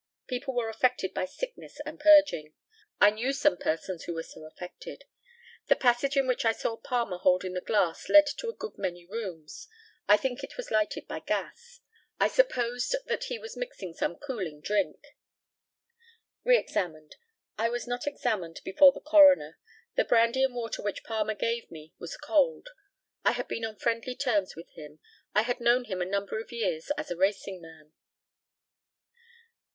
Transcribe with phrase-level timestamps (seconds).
[0.25, 2.53] People were affected by sickness and purging.
[2.99, 5.03] I knew some persons who were so affected.
[5.67, 9.05] The passage in which I saw Palmer holding the glass led to a good many
[9.05, 9.67] rooms.
[10.07, 11.81] I think it was lighted by gas.
[12.19, 14.97] I supposed that he was mixing some cooling drink.
[16.43, 17.17] Re examined:
[17.59, 19.59] I was not examined before the Coroner.
[19.97, 22.69] The brandy and water which Palmer gave me was cold.
[23.23, 24.99] I had been on friendly terms with him.
[25.35, 27.93] I had known him a number of years as a racing man.